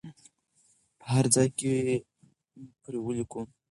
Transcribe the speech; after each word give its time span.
په 0.99 1.05
هر 1.13 1.25
ځای 1.35 1.47
کې 1.57 1.71
پرې 2.81 2.97
ولیکو. 3.01 3.41